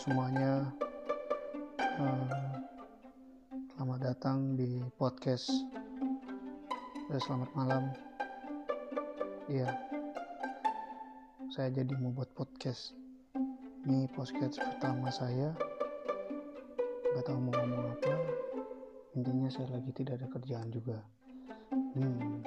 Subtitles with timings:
[0.00, 0.64] semuanya,
[2.00, 2.56] uh,
[3.76, 5.52] selamat datang di podcast.
[7.12, 7.84] Uh, selamat malam.
[9.52, 9.68] Iya,
[11.52, 12.96] saya jadi mau buat podcast.
[13.84, 15.52] Ini podcast pertama saya.
[17.12, 18.16] Gak tahu mau ngomong apa.
[19.20, 20.96] Intinya saya lagi tidak ada kerjaan juga.
[21.76, 22.40] Hmm.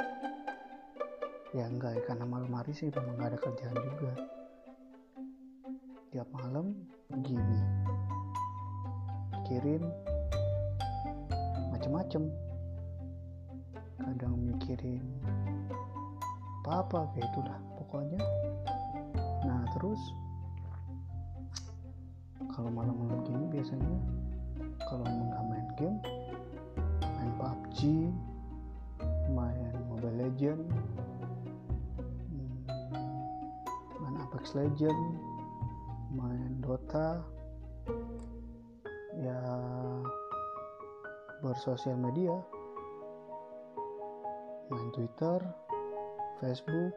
[1.53, 4.13] Ya enggak ya, karena malam hari sih memang gak ada kerjaan juga
[6.13, 6.77] tiap malam
[7.13, 7.59] begini
[9.43, 9.83] mikirin
[11.69, 12.25] macem-macem.
[14.01, 15.03] Kadang mikirin
[16.63, 18.17] apa-apa kayak itulah pokoknya.
[19.45, 19.99] Nah terus
[22.49, 23.93] kalau malam-malam gini biasanya
[24.89, 25.97] kalau nggak main game
[27.03, 27.79] main PUBG
[29.33, 30.61] main Mobile Legend
[32.29, 32.53] hmm,
[34.01, 35.32] main Apex Legend
[36.93, 37.25] Dota
[39.17, 39.41] ya
[41.41, 42.37] bersosial media.
[44.69, 45.41] Main Twitter
[46.37, 46.93] Facebook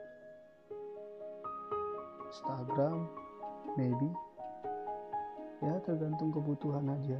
[2.28, 3.08] Instagram
[3.80, 4.12] maybe.
[5.64, 7.16] Ya tergantung kebutuhan aja.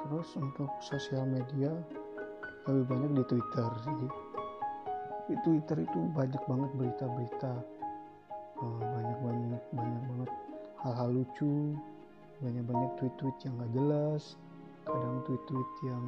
[0.00, 1.76] Terus untuk sosial media
[2.64, 4.08] lebih banyak di Twitter sih.
[5.28, 7.75] Di Twitter itu banyak banget berita-berita
[8.64, 10.30] banyak banyak banyak banget
[10.80, 11.76] hal-hal lucu
[12.40, 14.22] banyak banyak tweet-tweet yang gak jelas
[14.86, 16.04] kadang tweet-tweet yang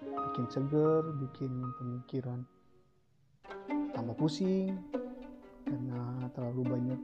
[0.00, 2.40] bikin seger bikin pemikiran
[3.92, 4.76] tambah pusing
[5.66, 6.00] karena
[6.34, 7.00] terlalu banyak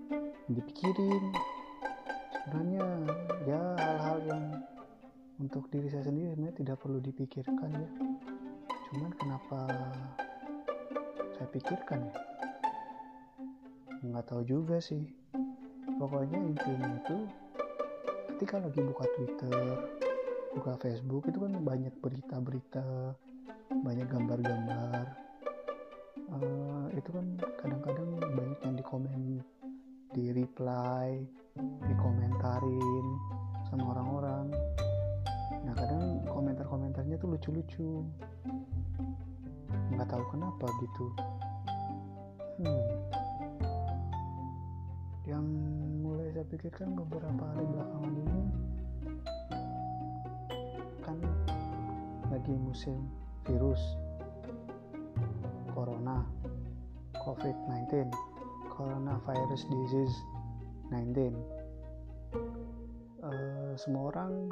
[0.50, 1.22] dipikirin.
[2.34, 2.86] Sebenarnya
[3.46, 4.44] ya hal-hal yang
[5.42, 7.88] untuk diri saya sendiri sebenarnya tidak perlu dipikirkan ya.
[8.90, 9.60] Cuman kenapa
[11.36, 12.14] saya pikirkan ya
[14.04, 15.08] nggak tahu juga sih.
[15.96, 17.16] Pokoknya intinya itu
[18.36, 19.64] ketika lagi buka Twitter
[20.52, 23.16] buka Facebook itu kan banyak berita-berita
[23.72, 25.04] banyak gambar-gambar.
[26.26, 29.20] Uh, itu kan kadang-kadang banyak yang dikomen
[30.12, 31.24] di reply
[31.88, 33.06] dikomentarin
[33.72, 34.52] sama orang-orang.
[35.64, 38.04] Nah kadang komentar-komentarnya tuh lucu-lucu.
[39.96, 41.06] Nggak tahu kenapa gitu.
[42.60, 42.95] Hmm
[46.46, 48.42] pikirkan beberapa hari belakangan ini
[51.02, 51.18] kan
[52.30, 53.06] lagi musim
[53.46, 53.82] virus
[55.74, 56.22] corona
[57.18, 58.10] covid-19
[58.70, 60.16] coronavirus disease
[60.90, 61.34] 19
[63.26, 64.46] uh, semua orang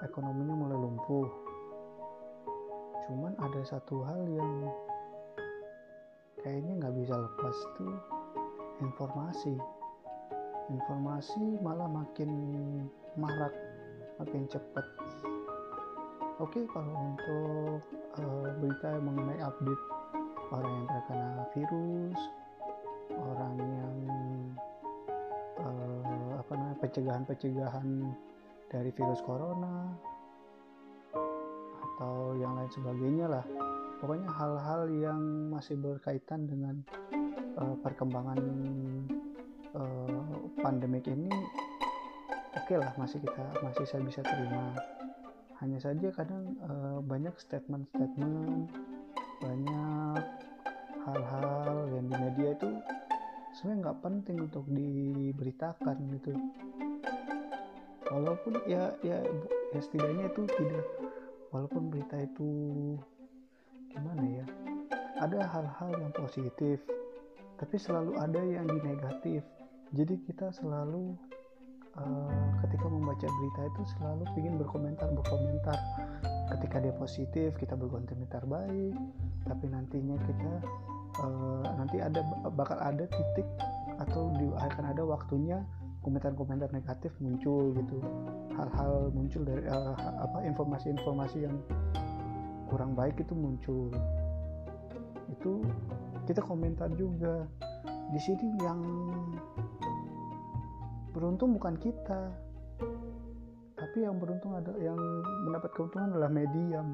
[0.00, 1.28] ekonominya mulai lumpuh.
[3.08, 4.70] Cuman ada satu hal yang
[6.40, 7.94] kayaknya nggak bisa lepas tuh
[8.80, 9.60] informasi
[10.70, 12.30] informasi malah makin
[13.18, 13.54] marak
[14.22, 14.86] makin cepat
[16.38, 17.82] oke kalau untuk
[18.16, 19.84] uh, berita mengenai update
[20.54, 22.20] orang yang terkena virus
[23.18, 23.96] orang yang
[25.58, 27.88] uh, apa namanya pencegahan-pencegahan
[28.70, 29.90] dari virus corona
[32.00, 33.44] atau yang lain sebagainya lah.
[34.00, 35.20] Pokoknya hal-hal yang
[35.52, 36.80] masih berkaitan dengan
[37.60, 38.40] uh, perkembangan
[39.74, 41.30] uh, pandemik ini
[42.56, 44.74] oke okay lah masih kita masih saya bisa terima.
[45.60, 48.72] Hanya saja kadang uh, banyak statement-statement
[49.40, 50.24] banyak
[51.04, 52.70] hal-hal yang di media itu
[53.56, 56.32] sebenarnya nggak penting untuk diberitakan gitu.
[58.10, 59.22] Walaupun ya ya
[59.70, 60.86] ya setidaknya itu tidak
[61.54, 62.50] walaupun berita itu
[63.90, 64.46] gimana ya
[65.18, 66.78] ada hal-hal yang positif
[67.58, 69.42] tapi selalu ada yang di negatif
[69.90, 71.18] jadi kita selalu
[71.98, 75.78] uh, ketika membaca berita itu selalu ingin berkomentar berkomentar.
[76.50, 78.94] Ketika dia positif kita berkomentar baik.
[79.50, 80.52] Tapi nantinya kita
[81.26, 82.22] uh, nanti ada
[82.54, 83.46] bakal ada titik
[83.98, 85.58] atau di, akan ada waktunya
[86.06, 87.98] komentar-komentar negatif muncul gitu.
[88.54, 91.58] Hal-hal muncul dari uh, apa informasi-informasi yang
[92.70, 93.90] kurang baik itu muncul.
[95.34, 95.66] Itu
[96.30, 97.50] kita komentar juga.
[98.10, 98.82] Di sini yang
[101.10, 102.30] beruntung bukan kita.
[103.76, 104.98] Tapi yang beruntung ada yang
[105.48, 106.84] mendapat keuntungan adalah media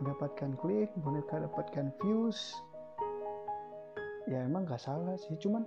[0.00, 2.56] mendapatkan klik mendapatkan views.
[4.26, 5.38] Ya emang nggak salah sih.
[5.38, 5.62] Cuman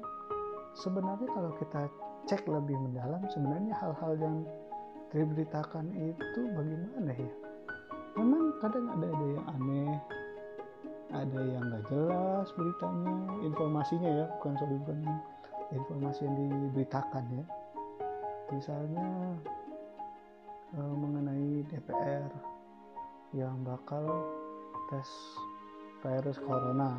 [0.75, 1.87] sebenarnya kalau kita
[2.27, 4.35] cek lebih mendalam sebenarnya hal-hal yang
[5.15, 7.31] diberitakan itu bagaimana ya?
[8.19, 9.95] Memang kadang ada ada yang aneh
[11.09, 14.77] ada yang nggak jelas beritanya informasinya ya bukan soal
[15.73, 17.45] informasi yang diberitakan ya
[18.49, 19.37] misalnya
[20.77, 22.29] uh, mengenai DPR
[23.33, 24.05] yang bakal
[24.89, 25.09] tes
[26.01, 26.97] virus corona.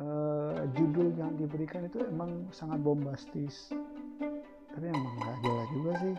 [0.00, 3.68] Uh, judul yang diberikan itu emang sangat bombastis.
[4.72, 6.14] Tapi emang nggak jelas juga sih.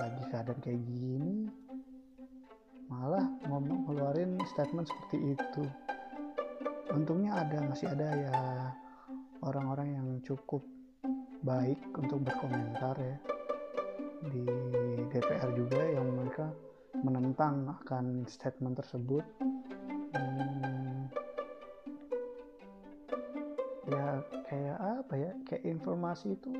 [0.00, 1.52] Lagi keadaan kayak gini
[2.90, 5.64] malah ngomong ngeluarin statement seperti itu.
[6.90, 8.38] Untungnya ada masih ada ya
[9.44, 10.60] orang-orang yang cukup
[11.40, 13.16] baik untuk berkomentar ya.
[14.20, 14.44] Di
[15.08, 16.52] DPR juga yang mereka
[17.00, 19.24] menentang akan statement tersebut.
[20.12, 21.08] Hmm,
[23.88, 25.32] ya kayak apa ya?
[25.48, 26.52] Kayak informasi itu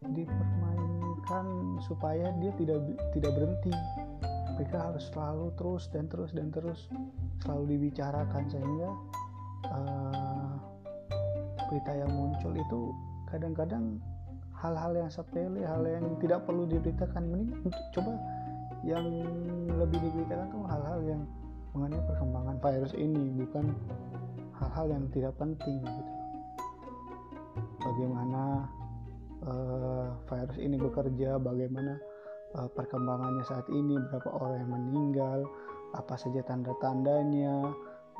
[0.00, 2.80] dipermainkan supaya dia tidak
[3.12, 3.74] tidak berhenti.
[4.56, 6.88] Mereka harus selalu terus dan terus dan terus
[7.44, 8.88] selalu dibicarakan sehingga
[9.68, 10.25] uh,
[11.68, 12.80] berita yang muncul itu
[13.30, 13.98] kadang-kadang
[14.56, 17.22] hal-hal yang sepele hal yang tidak perlu diberitakan.
[17.28, 18.12] Mending untuk coba
[18.86, 19.06] yang
[19.76, 21.22] lebih diberitakan tuh hal-hal yang
[21.76, 23.74] mengenai perkembangan virus ini bukan
[24.56, 26.12] hal-hal yang tidak penting gitu.
[27.84, 28.66] Bagaimana
[29.44, 32.00] uh, virus ini bekerja bagaimana
[32.56, 35.38] uh, perkembangannya saat ini berapa orang yang meninggal
[35.94, 37.70] apa saja tanda-tandanya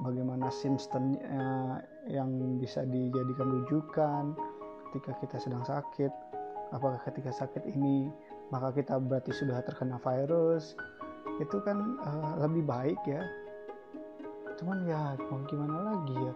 [0.01, 1.77] bagaimana simptomnya uh,
[2.09, 4.25] yang bisa dijadikan rujukan
[4.91, 6.13] ketika kita sedang sakit.
[6.75, 8.11] Apakah ketika sakit ini
[8.51, 10.77] maka kita berarti sudah terkena virus.
[11.43, 13.23] Itu kan uh, lebih baik ya.
[14.57, 16.35] Cuman ya mau gimana lagi ya?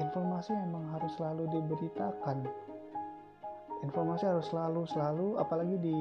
[0.00, 2.46] Informasi emang harus selalu diberitakan.
[3.80, 5.98] Informasi harus selalu selalu apalagi di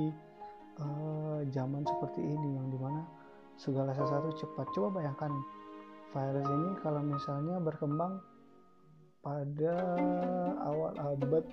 [0.84, 3.02] uh, zaman seperti ini yang di mana
[3.56, 4.68] segala sesuatu cepat.
[4.76, 5.32] Coba bayangkan
[6.10, 8.18] virus ini kalau misalnya berkembang
[9.20, 9.76] pada
[10.64, 11.46] awal abad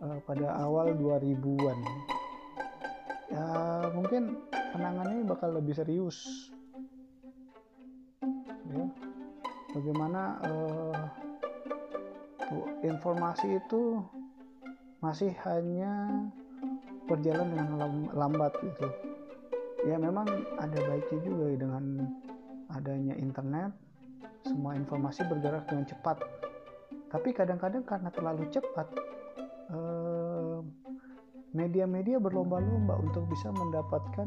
[0.00, 1.78] uh, pada awal 2000-an
[3.32, 3.46] ya
[3.92, 4.36] mungkin
[4.72, 6.48] penanganannya bakal lebih serius.
[8.72, 8.84] Ya
[9.72, 11.04] bagaimana uh,
[12.84, 14.00] informasi itu
[15.00, 16.08] masih hanya
[17.08, 18.88] berjalan dengan lambat gitu.
[19.82, 21.84] Ya memang ada baiknya juga dengan
[22.74, 23.72] adanya internet
[24.42, 26.18] semua informasi bergerak dengan cepat.
[27.12, 28.88] Tapi kadang-kadang karena terlalu cepat
[29.70, 30.58] eh,
[31.52, 34.24] media-media berlomba-lomba untuk bisa mendapatkan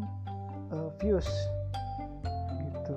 [0.70, 1.26] uh, views
[2.70, 2.96] gitu.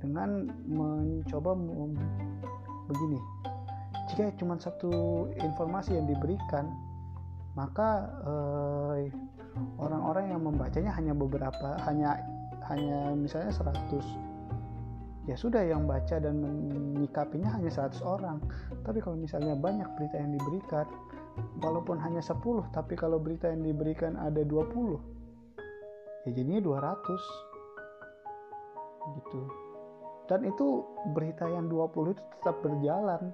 [0.00, 1.52] Dengan mencoba
[2.88, 3.20] begini
[4.12, 4.92] jika cuma satu
[5.40, 6.68] informasi yang diberikan
[7.54, 9.08] maka eh,
[9.78, 12.18] orang-orang yang membacanya hanya beberapa hanya
[12.70, 13.74] hanya misalnya 100
[15.24, 16.36] ya sudah yang baca dan
[16.68, 18.44] menyikapinya hanya 100 orang.
[18.84, 20.84] Tapi kalau misalnya banyak berita yang diberikan
[21.64, 22.38] walaupun hanya 10
[22.70, 25.00] tapi kalau berita yang diberikan ada 20
[26.28, 29.40] ya jadinya 200 gitu.
[30.24, 33.28] Dan itu berita yang 20 itu tetap berjalan.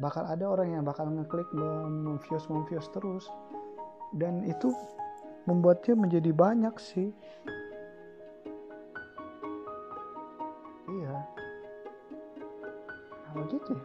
[0.00, 3.28] Bakal ada orang yang bakal ngeklik memviews memviews terus.
[4.16, 4.72] Dan itu
[5.44, 7.12] membuatnya menjadi banyak sih
[13.50, 13.84] gitu ya?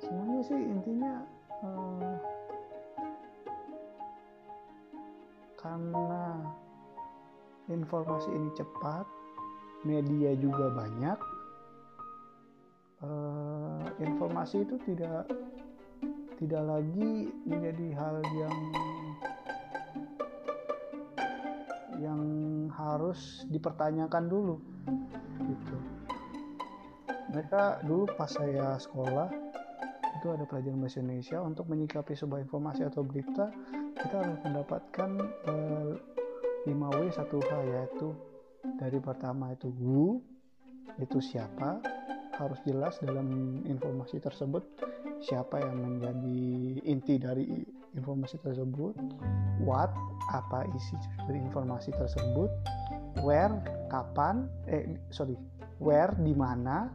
[0.00, 1.14] Semuanya sih intinya
[1.60, 2.16] uh,
[5.60, 6.24] karena
[7.72, 9.08] informasi ini cepat
[9.84, 11.18] media juga banyak
[13.04, 15.28] uh, informasi itu tidak
[16.36, 18.56] tidak lagi menjadi hal yang
[22.00, 22.22] yang
[22.74, 24.60] harus dipertanyakan dulu
[25.48, 25.76] gitu
[27.34, 29.26] mereka dulu pas saya sekolah
[30.22, 33.50] itu ada pelajaran bahasa Indonesia untuk menyikapi sebuah informasi atau berita
[33.98, 35.10] kita harus mendapatkan
[35.50, 35.92] eh,
[36.70, 38.08] 5W 1H yaitu
[38.78, 40.22] dari pertama itu who
[41.02, 41.82] itu siapa
[42.38, 43.26] harus jelas dalam
[43.66, 44.62] informasi tersebut
[45.18, 46.42] siapa yang menjadi
[46.86, 47.66] inti dari
[47.98, 48.94] informasi tersebut
[49.62, 49.90] what
[50.30, 50.94] apa isi
[51.26, 52.50] dari informasi tersebut
[53.22, 53.54] where
[53.90, 55.38] kapan eh sorry
[55.82, 56.90] where di mana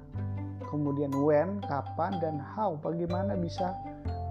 [0.69, 3.73] kemudian when kapan dan how bagaimana bisa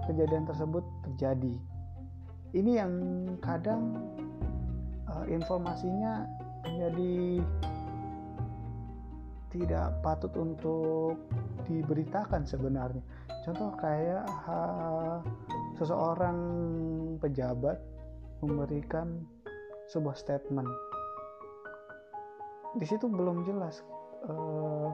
[0.07, 1.55] kejadian tersebut terjadi
[2.53, 2.93] ini yang
[3.45, 3.93] kadang
[5.05, 6.25] uh, informasinya
[6.65, 7.45] menjadi
[9.49, 11.17] tidak patut untuk
[11.65, 13.01] diberitakan sebenarnya.
[13.41, 14.59] Contoh kayak ha,
[15.77, 16.37] seseorang
[17.17, 17.81] pejabat
[18.45, 19.25] memberikan
[19.89, 20.69] sebuah statement.
[22.77, 23.81] Di situ belum jelas
[24.27, 24.89] uh,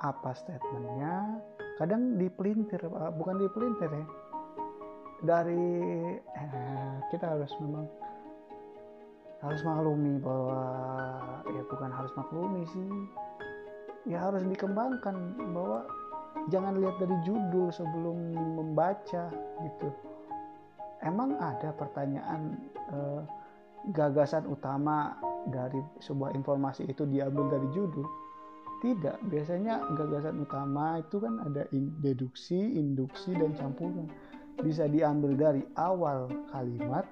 [0.00, 1.38] apa statementnya?
[1.76, 4.06] Kadang dipelintir uh, bukan dipelintir ya.
[5.20, 5.76] Dari
[6.16, 7.84] eh, kita harus memang
[9.40, 10.60] harus maklumi bahwa
[11.48, 12.90] ya bukan harus maklumi sih.
[14.08, 15.84] Ya harus dikembangkan bahwa
[16.48, 18.16] jangan lihat dari judul sebelum
[18.56, 19.28] membaca
[19.60, 19.88] gitu.
[21.04, 22.56] Emang ada pertanyaan
[22.92, 23.20] eh,
[23.92, 25.16] gagasan utama
[25.48, 28.04] dari sebuah informasi itu diambil dari judul
[28.80, 31.68] tidak biasanya gagasan utama itu kan ada
[32.00, 34.08] deduksi induksi dan campuran.
[34.60, 37.04] Bisa diambil dari awal kalimat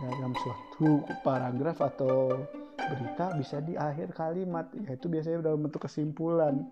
[0.00, 2.32] dalam suatu paragraf atau
[2.76, 4.68] berita bisa di akhir kalimat.
[4.72, 6.64] Yaitu biasanya dalam bentuk kesimpulan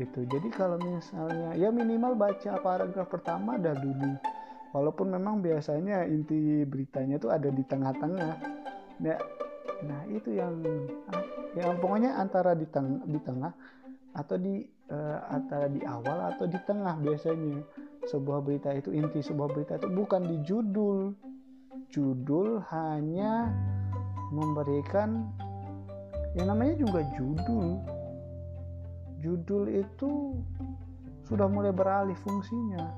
[0.00, 0.24] gitu.
[0.24, 4.16] Jadi kalau misalnya ya minimal baca paragraf pertama dah dulu.
[4.72, 8.34] Walaupun memang biasanya inti beritanya tuh ada di tengah-tengah.
[9.04, 9.18] Nah,
[9.82, 10.62] nah itu yang
[11.58, 13.52] yang pokoknya antara di tengah di tengah
[14.12, 14.60] atau di
[14.92, 17.64] uh, antara di awal atau di tengah biasanya.
[18.02, 21.14] Sebuah berita itu inti sebuah berita itu bukan di judul.
[21.92, 23.52] Judul hanya
[24.34, 25.30] memberikan
[26.34, 27.78] yang namanya juga judul.
[29.22, 30.34] Judul itu
[31.30, 32.90] sudah mulai beralih fungsinya.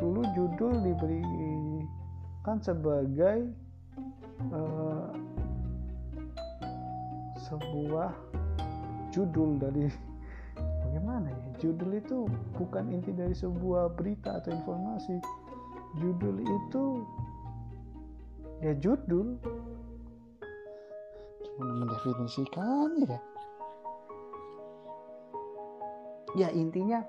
[0.00, 3.52] Dulu judul diberikan sebagai
[4.50, 5.12] uh,
[7.52, 8.10] sebuah
[9.12, 9.92] judul dari
[10.88, 11.48] bagaimana ya?
[11.60, 12.24] Judul itu
[12.56, 15.20] bukan inti dari sebuah berita atau informasi.
[16.00, 16.84] Judul itu
[18.64, 19.36] ya judul.
[21.44, 23.20] Gimana mendefinisikan ya.
[26.32, 27.04] Ya intinya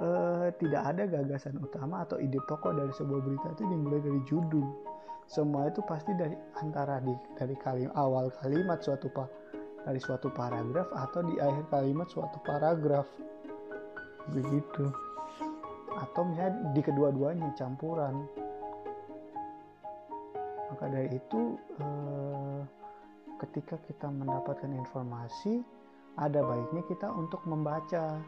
[0.00, 4.64] eh, tidak ada gagasan utama atau ide pokok dari sebuah berita itu dimulai dari judul.
[5.28, 6.34] Semua itu pasti dari
[6.64, 9.28] antara di dari kalimat awal kalimat suatu pa,
[9.82, 13.06] dari suatu paragraf atau di akhir kalimat suatu paragraf.
[14.30, 14.90] Begitu.
[15.92, 18.26] Atau misalnya di kedua-duanya campuran.
[20.72, 22.60] Maka dari itu eh,
[23.42, 25.60] ketika kita mendapatkan informasi
[26.16, 28.20] ada baiknya kita untuk membaca.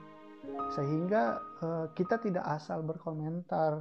[0.77, 3.81] Sehingga uh, kita tidak asal berkomentar.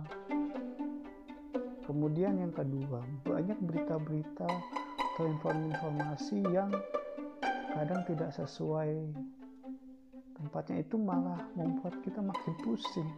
[1.83, 4.47] Kemudian yang kedua, banyak berita-berita
[4.95, 6.71] atau informasi yang
[7.73, 8.93] kadang tidak sesuai
[10.37, 13.09] tempatnya itu malah membuat kita makin pusing.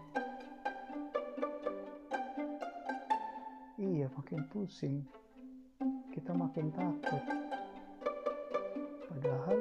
[3.76, 5.04] Iya, makin pusing.
[6.16, 7.24] Kita makin takut.
[9.12, 9.60] Padahal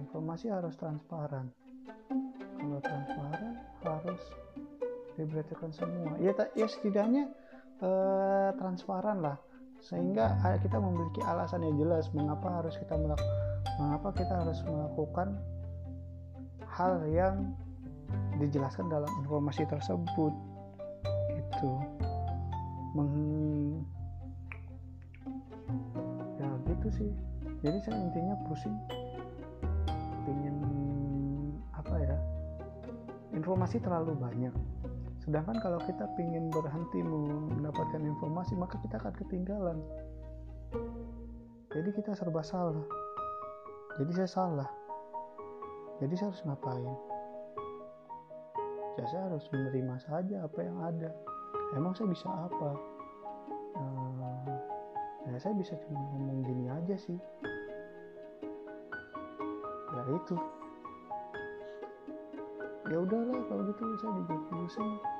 [0.00, 1.52] informasi harus transparan
[2.58, 4.22] kalau transparan harus
[5.14, 7.28] diberitakan semua ya ya setidaknya
[7.82, 9.36] eh, transparan lah
[9.88, 12.92] sehingga kita memiliki alasan yang jelas mengapa harus kita
[13.80, 15.32] mengapa kita harus melakukan
[16.68, 17.56] hal yang
[18.36, 20.32] dijelaskan dalam informasi tersebut.
[21.32, 21.72] Itu
[22.92, 23.16] Meng...
[26.36, 27.10] ya gitu sih.
[27.64, 28.76] Jadi saya intinya pusing.
[30.28, 30.56] Ingin
[31.72, 32.16] apa ya?
[33.32, 34.52] Informasi terlalu banyak
[35.28, 39.76] sedangkan kalau kita ingin berhenti mendapatkan informasi maka kita akan ketinggalan.
[41.68, 42.80] Jadi kita serba salah.
[44.00, 44.68] Jadi saya salah.
[46.00, 46.96] Jadi saya harus ngapain?
[48.96, 51.12] Ya saya harus menerima saja apa yang ada.
[51.76, 52.72] Emang saya bisa apa?
[55.28, 57.20] Ya saya bisa cuma ngomong gini aja sih.
[59.92, 60.36] Ya itu.
[62.88, 65.17] Ya udahlah kalau gitu saya dijawab pusing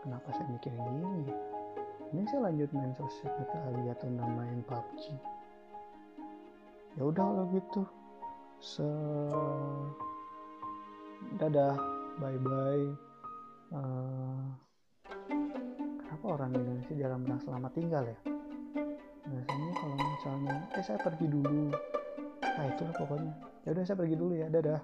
[0.00, 1.28] kenapa saya mikir gini
[2.10, 5.14] ini saya lanjut main sosial kali atau namain PUBG?
[6.98, 7.82] Ya udah kalau gitu.
[8.58, 8.88] Se
[11.38, 11.78] dadah.
[12.20, 12.84] Bye bye
[13.72, 14.44] uh,
[16.04, 18.18] kenapa orang Indonesia jarang bilang selamat tinggal ya?
[19.30, 21.70] Biasanya kalau misalnya eh saya pergi dulu.
[22.42, 23.32] Nah itulah pokoknya.
[23.62, 24.50] Ya udah saya pergi dulu ya.
[24.50, 24.82] Dadah